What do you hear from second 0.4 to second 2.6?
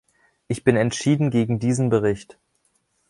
Ich bin entschieden gegen diesen Bericht.